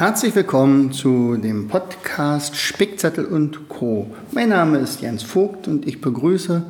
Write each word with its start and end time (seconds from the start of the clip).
Herzlich 0.00 0.34
willkommen 0.34 0.92
zu 0.92 1.36
dem 1.36 1.68
Podcast 1.68 2.56
Spickzettel 2.56 3.26
und 3.26 3.68
Co. 3.68 4.10
Mein 4.32 4.48
Name 4.48 4.78
ist 4.78 5.02
Jens 5.02 5.22
Vogt 5.22 5.68
und 5.68 5.86
ich 5.86 6.00
begrüße 6.00 6.62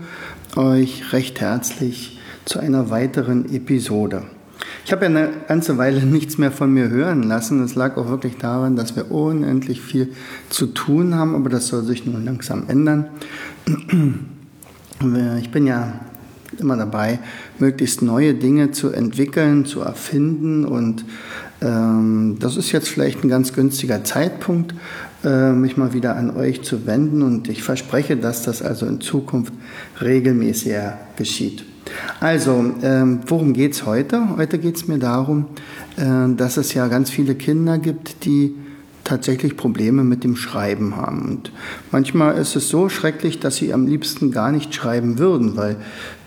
euch 0.56 1.12
recht 1.12 1.40
herzlich 1.40 2.18
zu 2.44 2.58
einer 2.58 2.90
weiteren 2.90 3.54
Episode. 3.54 4.24
Ich 4.84 4.90
habe 4.90 5.04
ja 5.04 5.10
eine 5.10 5.30
ganze 5.46 5.78
Weile 5.78 6.00
nichts 6.04 6.38
mehr 6.38 6.50
von 6.50 6.74
mir 6.74 6.88
hören 6.88 7.22
lassen. 7.22 7.62
Es 7.62 7.76
lag 7.76 7.96
auch 7.98 8.08
wirklich 8.08 8.36
daran, 8.36 8.74
dass 8.74 8.96
wir 8.96 9.12
unendlich 9.12 9.80
viel 9.80 10.12
zu 10.48 10.66
tun 10.66 11.14
haben, 11.14 11.36
aber 11.36 11.50
das 11.50 11.68
soll 11.68 11.84
sich 11.84 12.04
nun 12.06 12.24
langsam 12.24 12.64
ändern. 12.66 13.06
Ich 15.40 15.50
bin 15.50 15.66
ja 15.66 15.94
immer 16.58 16.76
dabei, 16.76 17.20
möglichst 17.58 18.02
neue 18.02 18.34
Dinge 18.34 18.70
zu 18.70 18.90
entwickeln, 18.90 19.64
zu 19.64 19.80
erfinden 19.80 20.66
und 20.66 21.06
das 21.60 22.56
ist 22.56 22.72
jetzt 22.72 22.88
vielleicht 22.88 23.22
ein 23.22 23.28
ganz 23.28 23.52
günstiger 23.52 24.02
Zeitpunkt, 24.02 24.74
äh, 25.24 25.52
mich 25.52 25.76
mal 25.76 25.92
wieder 25.92 26.16
an 26.16 26.34
euch 26.34 26.62
zu 26.62 26.86
wenden 26.86 27.22
und 27.22 27.48
ich 27.48 27.62
verspreche, 27.62 28.16
dass 28.16 28.42
das 28.42 28.62
also 28.62 28.86
in 28.86 29.00
Zukunft 29.00 29.52
regelmäßiger 30.00 30.98
geschieht. 31.16 31.64
Also, 32.20 32.64
ähm, 32.82 33.20
worum 33.26 33.52
geht 33.52 33.72
es 33.72 33.84
heute? 33.84 34.36
Heute 34.36 34.58
geht 34.58 34.76
es 34.76 34.88
mir 34.88 34.98
darum, 34.98 35.46
äh, 35.96 36.34
dass 36.36 36.56
es 36.56 36.72
ja 36.72 36.88
ganz 36.88 37.10
viele 37.10 37.34
Kinder 37.34 37.78
gibt, 37.78 38.24
die 38.24 38.54
tatsächlich 39.04 39.56
Probleme 39.56 40.04
mit 40.04 40.24
dem 40.24 40.36
Schreiben 40.36 40.96
haben. 40.96 41.22
Und 41.22 41.52
manchmal 41.90 42.38
ist 42.38 42.54
es 42.54 42.68
so 42.68 42.88
schrecklich, 42.88 43.40
dass 43.40 43.56
sie 43.56 43.72
am 43.72 43.86
liebsten 43.86 44.30
gar 44.30 44.52
nicht 44.52 44.74
schreiben 44.74 45.18
würden, 45.18 45.56
weil 45.56 45.76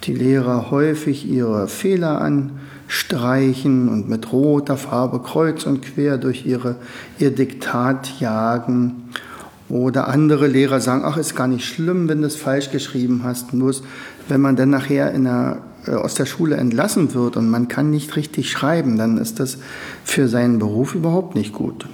die 0.04 0.14
Lehrer 0.14 0.70
häufig 0.70 1.28
ihre 1.28 1.68
Fehler 1.68 2.20
anstreichen 2.94 3.90
und 3.90 4.08
mit 4.08 4.32
roter 4.32 4.78
Farbe 4.78 5.20
kreuz 5.20 5.66
und 5.66 5.82
quer 5.82 6.18
durch 6.18 6.46
ihre, 6.46 6.76
ihr 7.18 7.32
Diktat 7.32 8.20
jagen. 8.20 9.10
Oder 9.70 10.08
andere 10.08 10.48
Lehrer 10.48 10.80
sagen, 10.80 11.04
ach, 11.04 11.18
ist 11.18 11.36
gar 11.36 11.48
nicht 11.48 11.66
schlimm, 11.66 12.08
wenn 12.08 12.22
du 12.22 12.28
es 12.28 12.36
falsch 12.36 12.70
geschrieben 12.70 13.22
hast. 13.24 13.52
Bloß 13.52 13.82
wenn 14.28 14.42
man 14.42 14.56
dann 14.56 14.70
nachher 14.70 15.12
in 15.12 15.24
der, 15.24 15.64
äh, 15.88 15.92
aus 15.92 16.14
der 16.14 16.28
Schule 16.28 16.56
entlassen 16.58 17.14
wird 17.16 17.36
und 17.36 17.50
man 17.50 17.68
kann 17.68 17.90
nicht 17.90 18.16
richtig 18.16 18.52
schreiben, 18.52 18.98
dann 18.98 19.18
ist 19.18 19.40
das 19.40 19.58
für 20.04 20.28
seinen 20.28 20.60
Beruf 20.60 20.94
überhaupt 20.94 21.34
nicht 21.34 21.54
gut. 21.54 21.88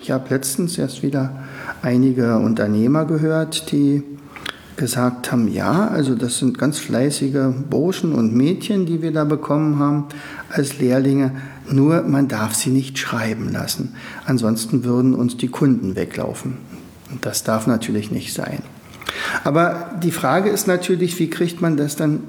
Ich 0.00 0.10
habe 0.10 0.30
letztens 0.30 0.78
erst 0.78 1.02
wieder 1.02 1.32
einige 1.82 2.38
Unternehmer 2.38 3.04
gehört, 3.04 3.70
die 3.72 4.02
gesagt 4.76 5.32
haben, 5.32 5.48
ja, 5.48 5.88
also 5.88 6.14
das 6.14 6.38
sind 6.38 6.58
ganz 6.58 6.78
fleißige 6.78 7.54
Burschen 7.68 8.12
und 8.12 8.34
Mädchen, 8.34 8.86
die 8.86 9.00
wir 9.02 9.12
da 9.12 9.24
bekommen 9.24 9.78
haben 9.78 10.04
als 10.50 10.78
Lehrlinge, 10.78 11.32
nur 11.70 12.02
man 12.02 12.28
darf 12.28 12.54
sie 12.54 12.70
nicht 12.70 12.98
schreiben 12.98 13.50
lassen. 13.52 13.94
Ansonsten 14.26 14.84
würden 14.84 15.14
uns 15.14 15.36
die 15.36 15.48
Kunden 15.48 15.96
weglaufen. 15.96 16.58
Und 17.10 17.24
das 17.24 17.42
darf 17.42 17.66
natürlich 17.66 18.10
nicht 18.10 18.34
sein. 18.34 18.62
Aber 19.44 19.92
die 20.02 20.10
Frage 20.10 20.50
ist 20.50 20.66
natürlich, 20.66 21.18
wie 21.18 21.30
kriegt 21.30 21.60
man 21.62 21.76
das 21.76 21.96
dann 21.96 22.20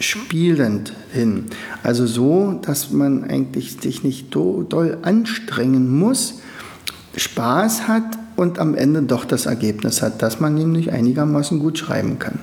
spielend 0.00 0.92
hin? 1.12 1.46
Also 1.82 2.06
so, 2.06 2.60
dass 2.62 2.90
man 2.90 3.24
eigentlich 3.24 3.80
sich 3.80 4.04
nicht 4.04 4.34
doll 4.34 4.98
anstrengen 5.02 5.98
muss, 5.98 6.40
Spaß 7.16 7.88
hat 7.88 8.18
und 8.38 8.60
am 8.60 8.76
Ende 8.76 9.02
doch 9.02 9.24
das 9.24 9.46
Ergebnis 9.46 10.00
hat, 10.00 10.22
dass 10.22 10.38
man 10.38 10.54
nämlich 10.54 10.92
einigermaßen 10.92 11.58
gut 11.58 11.76
schreiben 11.76 12.20
kann. 12.20 12.38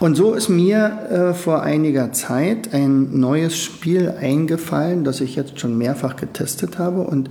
Und 0.00 0.16
so 0.16 0.34
ist 0.34 0.48
mir 0.48 1.08
äh, 1.10 1.34
vor 1.34 1.62
einiger 1.62 2.12
Zeit 2.12 2.72
ein 2.72 3.18
neues 3.18 3.56
Spiel 3.56 4.14
eingefallen, 4.20 5.02
das 5.02 5.20
ich 5.20 5.34
jetzt 5.34 5.58
schon 5.58 5.76
mehrfach 5.76 6.14
getestet 6.14 6.78
habe 6.78 7.00
und 7.00 7.30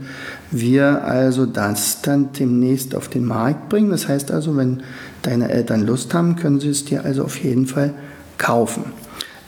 wir 0.51 1.05
also 1.05 1.45
das 1.45 2.01
dann 2.01 2.33
demnächst 2.33 2.93
auf 2.95 3.07
den 3.07 3.25
Markt 3.25 3.69
bringen. 3.69 3.91
Das 3.91 4.07
heißt 4.07 4.31
also, 4.31 4.57
wenn 4.57 4.81
deine 5.21 5.49
Eltern 5.49 5.85
Lust 5.85 6.13
haben, 6.13 6.35
können 6.35 6.59
sie 6.59 6.69
es 6.69 6.83
dir 6.83 7.05
also 7.05 7.23
auf 7.23 7.37
jeden 7.41 7.67
Fall 7.67 7.93
kaufen. 8.37 8.85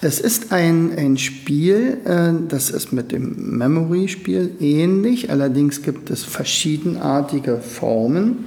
Es 0.02 0.22
ist 0.22 0.54
ein, 0.54 0.98
ein 0.98 1.18
Spiel, 1.18 1.98
äh, 2.06 2.32
das 2.48 2.70
ist 2.70 2.94
mit 2.94 3.12
dem 3.12 3.58
Memory-Spiel 3.58 4.56
ähnlich, 4.62 5.30
allerdings 5.30 5.82
gibt 5.82 6.10
es 6.10 6.24
verschiedenartige 6.24 7.58
Formen 7.58 8.46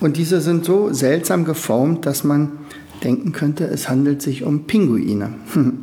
und 0.00 0.16
diese 0.16 0.40
sind 0.40 0.64
so 0.64 0.92
seltsam 0.94 1.44
geformt, 1.44 2.06
dass 2.06 2.24
man 2.24 2.52
denken 3.04 3.32
könnte, 3.32 3.64
es 3.64 3.90
handelt 3.90 4.22
sich 4.22 4.42
um 4.42 4.64
Pinguine. 4.64 5.34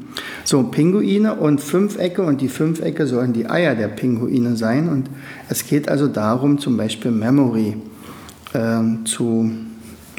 so, 0.44 0.64
Pinguine 0.64 1.36
und 1.36 1.62
Fünfecke 1.62 2.24
und 2.24 2.42
die 2.42 2.50
Fünfecke 2.50 3.06
sollen 3.06 3.34
die 3.34 3.48
Eier 3.48 3.76
der 3.76 3.90
Pinguine 3.90 4.56
sein 4.56 4.90
und 4.90 5.12
es 5.48 5.68
geht 5.68 5.90
also 5.90 6.08
darum, 6.08 6.58
zum 6.58 6.76
Beispiel 6.76 7.12
Memory 7.12 7.78
äh, 8.54 8.82
zu, 9.06 9.52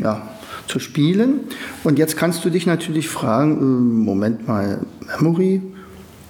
ja, 0.00 0.34
zu 0.69 0.78
spielen. 0.78 1.41
Und 1.82 1.98
jetzt 1.98 2.16
kannst 2.16 2.44
du 2.44 2.50
dich 2.50 2.66
natürlich 2.66 3.08
fragen, 3.08 3.58
äh, 3.58 4.04
Moment 4.04 4.47
mal, 4.48 4.80
Memory, 5.20 5.62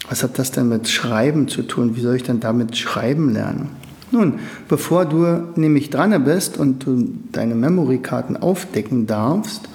was 0.08 0.22
hat 0.22 0.38
das 0.38 0.50
denn 0.50 0.68
mit 0.68 0.88
Schreiben 0.88 1.48
zu 1.48 1.62
tun? 1.62 1.96
Wie 1.96 2.00
soll 2.00 2.16
ich 2.16 2.22
denn 2.22 2.40
damit 2.40 2.76
schreiben 2.76 3.32
lernen? 3.32 3.70
Nun, 4.10 4.34
bevor 4.68 5.06
du 5.06 5.26
nämlich 5.56 5.90
dran 5.90 6.24
bist 6.24 6.56
und 6.58 6.86
du 6.86 7.08
deine 7.32 7.54
Memory-Karten 7.54 8.36
aufdecken 8.36 9.06
darfst, 9.06 9.68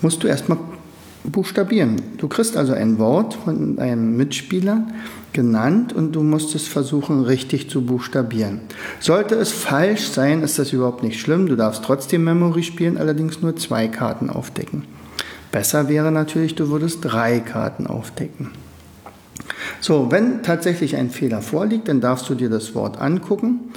musst 0.00 0.22
du 0.22 0.26
erstmal 0.26 0.58
buchstabieren. 1.24 1.96
Du 2.18 2.28
kriegst 2.28 2.56
also 2.56 2.72
ein 2.72 2.98
Wort 2.98 3.34
von 3.34 3.78
einem 3.78 4.16
Mitspieler 4.16 4.86
genannt 5.32 5.92
und 5.92 6.12
du 6.12 6.22
musst 6.22 6.54
es 6.54 6.68
versuchen 6.68 7.22
richtig 7.22 7.70
zu 7.70 7.82
buchstabieren. 7.82 8.60
Sollte 9.00 9.34
es 9.36 9.52
falsch 9.52 10.08
sein, 10.08 10.42
ist 10.42 10.58
das 10.58 10.72
überhaupt 10.72 11.02
nicht 11.02 11.20
schlimm. 11.20 11.46
Du 11.46 11.56
darfst 11.56 11.84
trotzdem 11.84 12.24
Memory 12.24 12.62
spielen, 12.62 12.98
allerdings 12.98 13.40
nur 13.40 13.56
zwei 13.56 13.88
Karten 13.88 14.30
aufdecken. 14.30 14.84
Besser 15.50 15.88
wäre 15.88 16.10
natürlich, 16.10 16.54
du 16.54 16.70
würdest 16.70 16.98
drei 17.02 17.40
Karten 17.40 17.86
aufdecken. 17.86 18.50
So, 19.82 20.10
wenn 20.10 20.42
tatsächlich 20.42 20.96
ein 20.96 21.10
Fehler 21.10 21.42
vorliegt, 21.42 21.88
dann 21.88 22.00
darfst 22.00 22.30
du 22.30 22.34
dir 22.34 22.48
das 22.48 22.74
Wort 22.74 22.98
angucken 22.98 23.72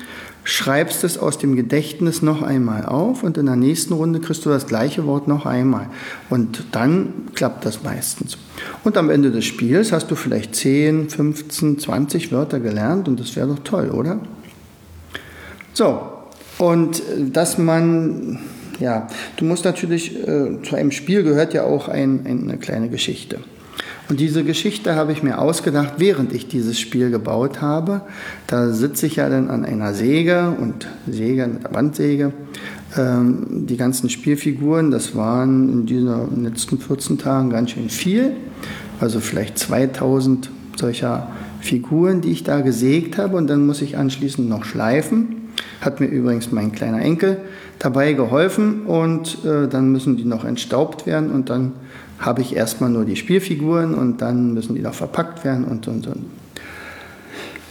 schreibst 0.46 1.04
es 1.04 1.18
aus 1.18 1.40
dem 1.40 1.56
Gedächtnis 1.56 2.22
noch 2.22 2.44
einmal 2.44 2.86
auf 2.86 3.24
und 3.24 3.38
in 3.38 3.48
der 3.48 3.56
nächsten 3.56 3.94
Runde 3.94 4.20
kriegst 4.20 4.46
du 4.46 4.50
das 4.50 4.68
gleiche 4.68 5.06
Wort 5.06 5.28
noch 5.28 5.46
einmal. 5.46 5.90
Und 6.30 6.66
dann 6.72 7.30
klappt 7.34 7.66
das 7.66 7.84
meistens. 7.84 8.38
Und 8.84 8.96
am 8.96 9.10
Ende 9.10 9.32
des 9.32 9.44
Spiels 9.44 9.92
hast 9.92 10.10
du 10.12 10.16
vielleicht 10.16 10.56
10, 10.56 11.10
15, 11.10 11.80
20 11.80 12.32
Wörter 12.32 12.60
gelernt 12.60 13.08
und 13.08 13.20
das 13.20 13.36
wäre 13.36 13.48
doch 13.48 13.60
toll, 13.60 13.90
oder? 13.90 14.20
So, 15.74 16.00
und 16.60 17.00
äh, 17.00 17.30
dass 17.32 17.58
man, 17.58 18.40
ja, 18.80 19.08
du 19.38 19.46
musst 19.46 19.66
natürlich, 19.66 20.16
äh, 20.28 20.62
zu 20.62 20.76
einem 20.76 20.92
Spiel 20.92 21.24
gehört 21.24 21.56
ja 21.56 21.64
auch 21.64 21.90
ein, 21.90 22.26
eine 22.26 22.58
kleine 22.58 22.90
Geschichte. 22.90 23.40
Und 24.08 24.20
diese 24.20 24.44
Geschichte 24.44 24.96
habe 24.96 25.12
ich 25.12 25.24
mir 25.24 25.40
ausgedacht, 25.40 25.96
während 25.98 26.32
ich 26.32 26.48
dieses 26.48 26.80
Spiel 26.80 27.10
gebaut 27.10 27.62
habe. 27.62 28.02
Da 28.46 28.72
sitze 28.72 29.08
ich 29.08 29.16
ja 29.16 29.30
dann 29.30 29.50
an 29.50 29.66
einer 29.66 29.94
Säge 29.94 30.56
und 30.60 30.88
Säge 31.10 31.48
mit 31.48 31.64
der 31.64 31.70
Bandsäge. 31.70 32.32
Ähm, 32.98 33.66
die 33.66 33.78
ganzen 33.78 34.10
Spielfiguren, 34.10 34.92
das 34.92 35.16
waren 35.16 35.70
in 35.70 35.86
diesen 35.88 36.44
letzten 36.44 36.78
14 36.78 37.18
Tagen 37.18 37.50
ganz 37.50 37.72
schön 37.72 37.90
viel. 37.90 38.34
Also 39.00 39.20
vielleicht 39.20 39.58
2000 39.58 40.52
solcher 40.78 41.30
Figuren, 41.62 42.22
die 42.22 42.32
ich 42.32 42.44
da 42.44 42.62
gesägt 42.62 43.18
habe. 43.18 43.38
Und 43.38 43.48
dann 43.48 43.66
muss 43.66 43.82
ich 43.82 43.98
anschließend 43.98 44.48
noch 44.48 44.66
schleifen. 44.66 45.50
Hat 45.82 46.00
mir 46.00 46.08
übrigens 46.08 46.52
mein 46.52 46.72
kleiner 46.72 47.02
Enkel 47.02 47.40
dabei 47.80 48.14
geholfen. 48.14 48.84
Und 48.84 49.44
äh, 49.46 49.68
dann 49.68 49.92
müssen 49.92 50.16
die 50.16 50.26
noch 50.26 50.46
entstaubt 50.46 51.08
werden 51.08 51.32
und 51.32 51.50
dann 51.50 51.74
habe 52.20 52.42
ich 52.42 52.56
erstmal 52.56 52.90
nur 52.90 53.06
die 53.06 53.16
Spielfiguren 53.16 53.94
und 53.94 54.22
dann 54.22 54.54
müssen 54.54 54.76
die 54.76 54.82
noch 54.82 54.94
verpackt 54.94 55.44
werden 55.44 55.66
und 55.66 55.88
und 55.88 56.08
und. 56.08 56.26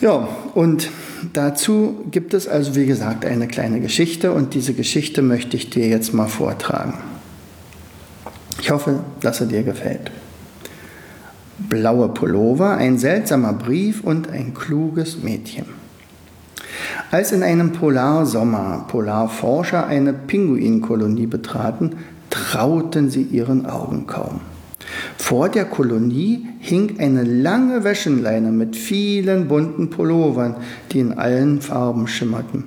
Ja, 0.00 0.29
und 0.55 0.91
dazu 1.32 2.05
gibt 2.11 2.35
es 2.35 2.46
also, 2.46 2.75
wie 2.75 2.87
gesagt, 2.87 3.25
eine 3.25 3.49
kleine 3.49 3.81
Geschichte 3.81 4.32
und 4.32 4.55
diese 4.55 4.75
Geschichte 4.75 5.23
möchte 5.23 5.56
ich 5.56 5.70
dir 5.70 5.88
jetzt 5.88 6.12
mal 6.12 6.26
vortragen. 6.26 6.94
Ich 8.61 8.70
hoffe, 8.70 9.00
dass 9.20 9.41
er 9.41 9.46
dir 9.46 9.62
gefällt. 9.62 10.11
Blaue 11.58 12.08
Pullover, 12.08 12.76
ein 12.76 12.99
seltsamer 12.99 13.52
Brief 13.52 14.02
und 14.02 14.29
ein 14.29 14.55
kluges 14.55 15.23
Mädchen. 15.23 15.67
Als 17.11 17.31
in 17.32 17.43
einem 17.43 17.73
Polarsommer 17.73 18.87
Polarforscher 18.88 19.87
eine 19.87 20.12
Pinguinkolonie 20.12 21.26
betraten, 21.26 21.93
trauten 22.54 23.10
sie 23.10 23.22
ihren 23.22 23.66
Augen 23.66 24.06
kaum. 24.06 24.40
Vor 25.16 25.48
der 25.48 25.64
Kolonie 25.64 26.46
hing 26.60 27.00
eine 27.00 27.24
lange 27.24 27.82
Wäschenleine 27.82 28.52
mit 28.52 28.76
vielen 28.76 29.48
bunten 29.48 29.90
Pullovern, 29.90 30.56
die 30.92 31.00
in 31.00 31.14
allen 31.14 31.60
Farben 31.60 32.06
schimmerten. 32.06 32.64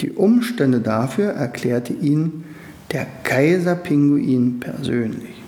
Die 0.00 0.10
Umstände 0.12 0.80
dafür 0.80 1.30
erklärte 1.30 1.94
ihnen 1.94 2.44
der 2.92 3.06
Kaiserpinguin 3.22 4.60
persönlich. 4.60 5.42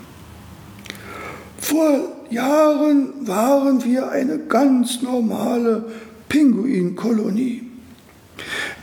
Vor 1.59 1.99
Jahren 2.31 3.27
waren 3.27 3.83
wir 3.85 4.09
eine 4.09 4.39
ganz 4.39 5.03
normale 5.03 5.85
Pinguinkolonie. 6.29 7.68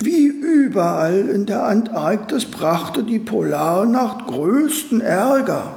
Wie 0.01 0.27
überall 0.27 1.29
in 1.29 1.47
der 1.47 1.65
Antarktis 1.65 2.45
brachte 2.45 3.03
die 3.03 3.19
Polarnacht 3.19 4.27
größten 4.27 5.01
Ärger. 5.01 5.75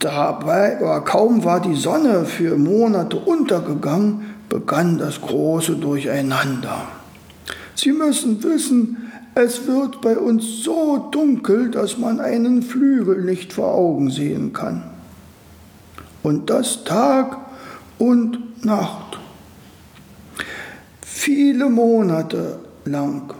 Dabei, 0.00 0.76
aber 0.78 1.04
kaum 1.04 1.44
war 1.44 1.60
die 1.60 1.76
Sonne 1.76 2.24
für 2.24 2.56
Monate 2.56 3.16
untergegangen, 3.16 4.34
begann 4.48 4.98
das 4.98 5.20
große 5.20 5.76
Durcheinander. 5.76 6.88
Sie 7.74 7.92
müssen 7.92 8.42
wissen, 8.42 9.10
es 9.34 9.66
wird 9.66 10.00
bei 10.00 10.16
uns 10.16 10.64
so 10.64 11.08
dunkel, 11.12 11.70
dass 11.70 11.98
man 11.98 12.18
einen 12.18 12.62
Flügel 12.62 13.24
nicht 13.24 13.52
vor 13.52 13.74
Augen 13.74 14.10
sehen 14.10 14.52
kann. 14.52 14.82
Und 16.24 16.50
das 16.50 16.84
Tag 16.84 17.36
und 17.98 18.64
Nacht. 18.64 19.18
Viele 21.00 21.68
Monate 21.68 22.58
lang. 22.88 23.32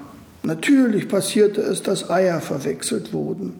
Natürlich 0.43 1.09
passierte 1.09 1.61
es, 1.61 1.83
dass 1.83 2.09
Eier 2.11 2.41
verwechselt 2.41 3.12
wurden. 3.12 3.55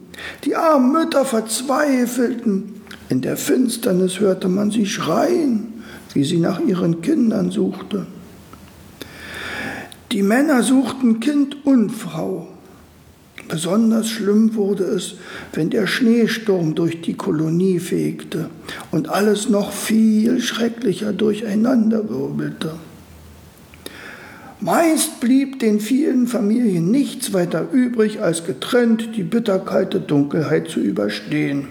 Die 0.45 0.55
armen 0.55 0.93
Mütter 0.93 1.25
verzweifelten. 1.25 2.81
In 3.09 3.21
der 3.21 3.37
Finsternis 3.37 4.19
hörte 4.19 4.47
man 4.47 4.71
sie 4.71 4.85
schreien, 4.85 5.83
wie 6.13 6.23
sie 6.23 6.37
nach 6.37 6.59
ihren 6.59 7.01
Kindern 7.01 7.51
suchte. 7.51 8.05
Die 10.11 10.23
Männer 10.23 10.63
suchten 10.63 11.19
Kind 11.19 11.65
und 11.65 11.91
Frau. 11.91 12.47
Besonders 13.47 14.07
schlimm 14.07 14.55
wurde 14.55 14.83
es, 14.83 15.15
wenn 15.53 15.69
der 15.69 15.87
Schneesturm 15.87 16.75
durch 16.75 17.01
die 17.01 17.15
Kolonie 17.15 17.79
fegte 17.79 18.49
und 18.91 19.09
alles 19.09 19.49
noch 19.49 19.71
viel 19.71 20.39
schrecklicher 20.39 21.13
durcheinanderwirbelte. 21.13 22.73
Meist 24.61 25.21
blieb 25.21 25.59
den 25.59 25.79
vielen 25.79 26.27
Familien 26.27 26.91
nichts 26.91 27.31
weiter 27.31 27.67
übrig, 27.71 28.21
als 28.21 28.43
getrennt 28.43 29.15
die 29.15 29.23
bitterkalte 29.23 30.01
Dunkelheit 30.01 30.67
zu 30.67 30.81
überstehen. 30.81 31.67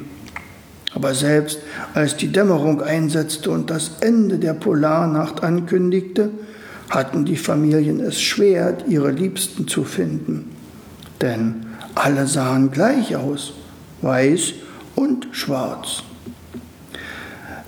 Aber 0.95 1.15
selbst 1.15 1.59
als 1.93 2.17
die 2.17 2.33
Dämmerung 2.33 2.81
einsetzte 2.81 3.51
und 3.51 3.69
das 3.69 3.99
Ende 4.01 4.39
der 4.39 4.55
Polarnacht 4.55 5.43
ankündigte, 5.43 6.31
hatten 6.89 7.27
die 7.27 7.37
Familien 7.37 8.01
es 8.01 8.23
schwer, 8.23 8.79
ihre 8.89 9.11
Liebsten 9.11 9.69
zu 9.69 9.85
finden. 9.85 10.51
Denn 11.21 11.67
alle 11.95 12.27
sahen 12.27 12.71
gleich 12.71 13.15
aus, 13.17 13.53
weiß 14.01 14.55
und 14.95 15.29
schwarz. 15.33 16.03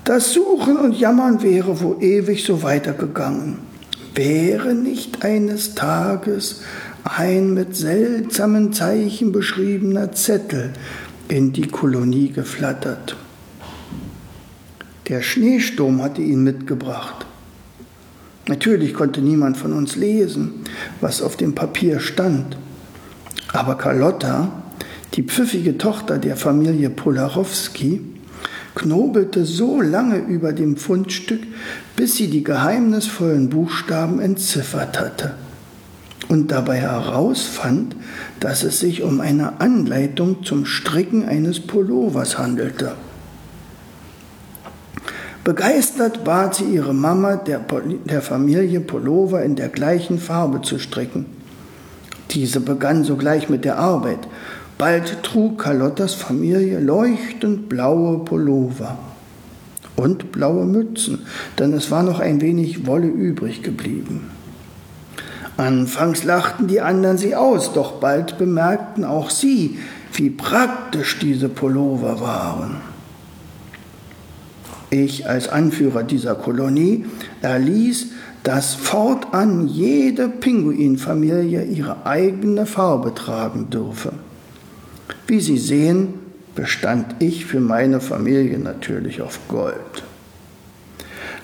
Das 0.03 0.33
Suchen 0.33 0.77
und 0.77 0.99
Jammern 0.99 1.43
wäre 1.43 1.79
wohl 1.79 2.01
ewig 2.01 2.43
so 2.43 2.63
weitergegangen, 2.63 3.59
wäre 4.15 4.73
nicht 4.73 5.23
eines 5.23 5.75
Tages 5.75 6.61
ein 7.03 7.53
mit 7.53 7.75
seltsamen 7.75 8.73
Zeichen 8.73 9.31
beschriebener 9.31 10.11
Zettel 10.11 10.73
in 11.27 11.53
die 11.53 11.67
Kolonie 11.67 12.29
geflattert. 12.29 13.15
Der 15.07 15.21
Schneesturm 15.21 16.01
hatte 16.01 16.21
ihn 16.21 16.43
mitgebracht. 16.43 17.25
Natürlich 18.47 18.93
konnte 18.93 19.21
niemand 19.21 19.57
von 19.57 19.73
uns 19.73 19.95
lesen, 19.95 20.63
was 20.99 21.21
auf 21.21 21.37
dem 21.37 21.55
Papier 21.55 21.99
stand. 21.99 22.57
Aber 23.53 23.75
Carlotta, 23.75 24.63
die 25.13 25.23
pfiffige 25.23 25.77
Tochter 25.77 26.17
der 26.17 26.37
Familie 26.37 26.89
Polarowski, 26.89 28.01
knobelte 28.75 29.45
so 29.45 29.81
lange 29.81 30.17
über 30.17 30.53
dem 30.53 30.77
Fundstück, 30.77 31.41
bis 31.95 32.15
sie 32.15 32.27
die 32.27 32.43
geheimnisvollen 32.43 33.49
Buchstaben 33.49 34.19
entziffert 34.19 34.99
hatte 34.99 35.33
und 36.31 36.49
dabei 36.49 36.77
herausfand, 36.77 37.95
dass 38.39 38.63
es 38.63 38.79
sich 38.79 39.03
um 39.03 39.19
eine 39.19 39.59
Anleitung 39.59 40.43
zum 40.45 40.65
Stricken 40.65 41.27
eines 41.27 41.59
Pullovers 41.59 42.37
handelte. 42.37 42.93
Begeistert 45.43 46.23
bat 46.23 46.55
sie 46.55 46.65
ihre 46.65 46.93
Mama, 46.93 47.35
der, 47.35 47.59
der 48.05 48.21
Familie 48.21 48.79
Pullover 48.79 49.43
in 49.43 49.55
der 49.55 49.67
gleichen 49.67 50.19
Farbe 50.19 50.61
zu 50.61 50.79
stricken. 50.79 51.25
Diese 52.29 52.61
begann 52.61 53.03
sogleich 53.03 53.49
mit 53.49 53.65
der 53.65 53.77
Arbeit. 53.77 54.19
Bald 54.81 55.21
trug 55.21 55.59
Carlottas 55.59 56.15
Familie 56.15 56.79
leuchtend 56.79 57.69
blaue 57.69 58.25
Pullover 58.25 58.97
und 59.95 60.31
blaue 60.31 60.65
Mützen, 60.65 61.19
denn 61.59 61.71
es 61.73 61.91
war 61.91 62.01
noch 62.01 62.19
ein 62.19 62.41
wenig 62.41 62.87
Wolle 62.87 63.05
übrig 63.05 63.61
geblieben. 63.61 64.31
Anfangs 65.55 66.23
lachten 66.23 66.65
die 66.65 66.81
anderen 66.81 67.19
sie 67.19 67.35
aus, 67.35 67.73
doch 67.73 67.99
bald 67.99 68.39
bemerkten 68.39 69.05
auch 69.05 69.29
sie, 69.29 69.77
wie 70.13 70.31
praktisch 70.31 71.19
diese 71.19 71.47
Pullover 71.47 72.19
waren. 72.19 72.77
Ich 74.89 75.29
als 75.29 75.47
Anführer 75.47 76.01
dieser 76.01 76.33
Kolonie 76.33 77.05
erließ, 77.43 78.07
dass 78.41 78.73
fortan 78.73 79.67
jede 79.67 80.27
Pinguinfamilie 80.27 81.65
ihre 81.65 82.07
eigene 82.07 82.65
Farbe 82.65 83.13
tragen 83.13 83.69
dürfe. 83.69 84.13
Wie 85.31 85.39
Sie 85.39 85.57
sehen, 85.57 86.15
bestand 86.55 87.15
ich 87.19 87.45
für 87.45 87.61
meine 87.61 88.01
Familie 88.01 88.59
natürlich 88.59 89.21
auf 89.21 89.39
Gold. 89.47 90.03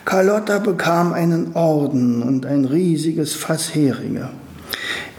Carlotta 0.04 0.58
bekam 0.58 1.14
einen 1.14 1.54
Orden 1.54 2.22
und 2.22 2.44
ein 2.44 2.66
riesiges 2.66 3.32
Fass 3.32 3.74
Heringe. 3.74 4.28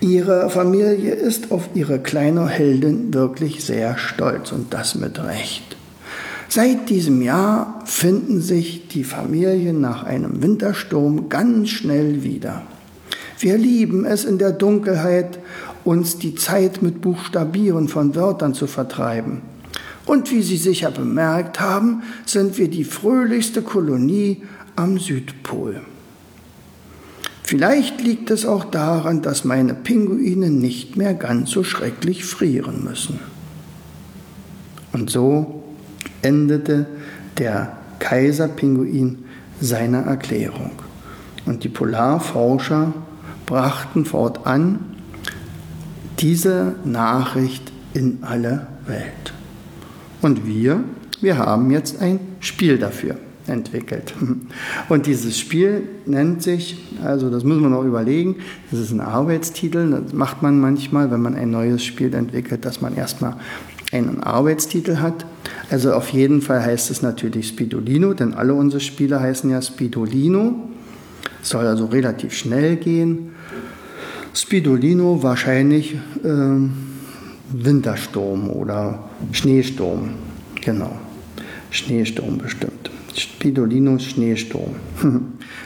Ihre 0.02 0.52
Familie 0.52 1.16
ist 1.16 1.52
auf 1.52 1.70
ihre 1.74 1.98
kleine 1.98 2.48
Heldin 2.48 3.12
wirklich 3.12 3.64
sehr 3.64 3.98
stolz 3.98 4.52
und 4.52 4.72
das 4.72 4.94
mit 4.94 5.18
Recht. 5.18 5.76
Seit 6.48 6.90
diesem 6.90 7.24
Jahr 7.24 7.82
finden 7.86 8.40
sich 8.40 8.88
die 8.88 9.04
Familien 9.04 9.82
nach 9.82 10.04
einem 10.04 10.44
Wintersturm 10.44 11.28
ganz 11.28 11.70
schnell 11.70 12.22
wieder. 12.22 12.62
Wir 13.40 13.58
lieben 13.58 14.06
es 14.06 14.26
in 14.26 14.38
der 14.38 14.52
Dunkelheit, 14.52 15.40
uns 15.84 16.18
die 16.18 16.36
Zeit 16.36 16.82
mit 16.82 17.02
Buchstabieren 17.02 17.88
von 17.88 18.16
Wörtern 18.16 18.54
zu 18.54 18.68
vertreiben. 18.68 19.42
Und 20.06 20.32
wie 20.32 20.42
Sie 20.42 20.58
sicher 20.58 20.92
bemerkt 20.92 21.60
haben, 21.60 22.04
sind 22.26 22.58
wir 22.58 22.70
die 22.70 22.84
fröhlichste 22.84 23.62
Kolonie 23.62 24.44
am 24.76 24.98
Südpol. 24.98 25.82
Vielleicht 27.44 28.02
liegt 28.02 28.30
es 28.32 28.46
auch 28.46 28.66
daran, 28.66 29.22
dass 29.22 29.44
meine 29.44 29.74
Pinguine 29.74 30.50
nicht 30.50 30.98
mehr 30.98 31.14
ganz 31.14 31.52
so 31.52 31.64
schrecklich 31.64 32.24
frieren 32.24 32.84
müssen. 32.84 33.20
Und 34.94 35.10
so 35.10 35.64
endete 36.22 36.86
der 37.38 37.78
Kaiserpinguin 38.00 39.20
seine 39.62 40.06
Erklärung. 40.06 40.72
Und 41.46 41.64
die 41.64 41.70
Polarforscher 41.70 42.94
brachten 43.46 44.06
fortan 44.06 44.80
diese 46.20 46.76
Nachricht 46.86 47.72
in 47.94 48.20
alle 48.22 48.68
Welt. 48.86 49.34
Und 50.22 50.46
wir, 50.46 50.84
wir 51.22 51.38
haben 51.38 51.72
jetzt 51.72 52.02
ein 52.02 52.20
Spiel 52.40 52.78
dafür 52.78 53.16
entwickelt. 53.48 54.14
Und 54.90 55.06
dieses 55.06 55.40
Spiel 55.40 55.84
nennt 56.06 56.44
sich, 56.44 56.78
also 57.04 57.30
das 57.30 57.44
muss 57.44 57.58
man 57.60 57.72
noch 57.72 57.84
überlegen, 57.84 58.38
das 58.70 58.80
ist 58.80 58.92
ein 58.92 59.02
Arbeitstitel, 59.02 59.90
das 59.90 60.14
macht 60.14 60.42
man 60.42 60.60
manchmal, 60.60 61.10
wenn 61.12 61.22
man 61.22 61.36
ein 61.36 61.50
neues 61.50 61.84
Spiel 61.84 62.14
entwickelt, 62.14 62.66
dass 62.66 62.82
man 62.82 62.96
erstmal 62.96 63.36
einen 63.92 64.22
Arbeitstitel 64.22 64.98
hat. 64.98 65.26
Also 65.72 65.94
auf 65.94 66.10
jeden 66.10 66.42
Fall 66.42 66.64
heißt 66.64 66.92
es 66.92 67.02
natürlich 67.02 67.48
Spidolino, 67.48 68.14
denn 68.14 68.34
alle 68.34 68.54
unsere 68.54 68.82
Spiele 68.82 69.20
heißen 69.20 69.50
ja 69.50 69.62
Spidolino. 69.62 70.70
Soll 71.42 71.66
also 71.66 71.86
relativ 71.86 72.34
schnell 72.34 72.76
gehen. 72.76 73.32
Spidolino 74.34 75.22
wahrscheinlich 75.24 75.96
äh, 76.24 76.30
Wintersturm 77.52 78.50
oder 78.50 79.10
Schneesturm. 79.32 80.12
Genau, 80.62 80.92
Schneesturm 81.72 82.38
bestimmt. 82.38 82.92
Spidolinos 83.16 84.04
Schneesturm. 84.04 84.76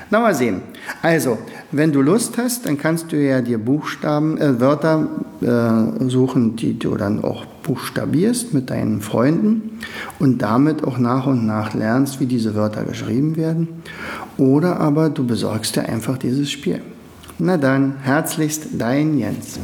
Na 0.10 0.20
mal 0.20 0.34
sehen. 0.34 0.62
Also, 1.02 1.38
wenn 1.72 1.92
du 1.92 2.02
Lust 2.02 2.38
hast, 2.38 2.66
dann 2.66 2.78
kannst 2.78 3.12
du 3.12 3.18
ja 3.22 3.42
dir 3.42 3.58
Buchstaben, 3.58 4.38
äh, 4.38 4.60
Wörter 4.60 5.08
äh, 5.42 6.10
suchen, 6.10 6.56
die 6.56 6.78
du 6.78 6.96
dann 6.96 7.24
auch 7.24 7.46
buchstabierst 7.64 8.54
mit 8.54 8.70
deinen 8.70 9.02
Freunden 9.02 9.80
und 10.20 10.42
damit 10.42 10.84
auch 10.84 10.98
nach 10.98 11.26
und 11.26 11.46
nach 11.46 11.74
lernst, 11.74 12.20
wie 12.20 12.26
diese 12.26 12.56
Wörter 12.56 12.84
geschrieben 12.84 13.36
werden. 13.36 13.68
Oder 14.38 14.80
aber 14.80 15.10
du 15.10 15.26
besorgst 15.26 15.76
dir 15.76 15.88
einfach 15.88 16.18
dieses 16.18 16.50
Spiel. 16.52 16.82
Na 17.40 17.58
dann, 17.58 17.98
herzlichst 17.98 18.68
dein 18.74 19.18
Jens. 19.18 19.60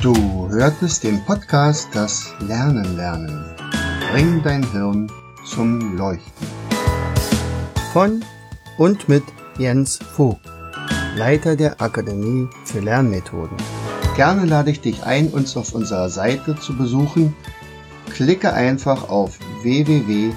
Du 0.00 0.14
hörtest 0.48 1.02
den 1.02 1.24
Podcast 1.24 1.88
Das 1.92 2.32
Lernen 2.46 2.96
lernen. 2.96 3.44
Bring 4.12 4.42
dein 4.44 4.62
Hirn 4.70 5.10
zum 5.44 5.96
Leuchten. 5.96 6.46
Von 7.92 8.24
und 8.78 9.08
mit 9.08 9.24
Jens 9.58 9.98
Vogt, 9.98 10.40
Leiter 11.16 11.56
der 11.56 11.80
Akademie 11.80 12.46
für 12.64 12.78
Lernmethoden. 12.80 13.56
Gerne 14.14 14.44
lade 14.44 14.70
ich 14.70 14.80
dich 14.80 15.02
ein, 15.02 15.28
uns 15.28 15.56
auf 15.56 15.74
unserer 15.74 16.10
Seite 16.10 16.54
zu 16.56 16.76
besuchen. 16.76 17.34
Klicke 18.10 18.52
einfach 18.52 19.08
auf 19.08 19.36
www.afl-jv.de. 19.62 20.36